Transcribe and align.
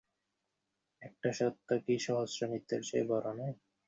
একটা 1.01 1.29
সত্য 1.39 1.67
কি 1.83 1.95
সহস্র 2.05 2.39
মিথ্যার 2.51 2.81
চেয়ে 2.87 3.09
বড়ো 3.09 3.31
নয়? 3.39 3.55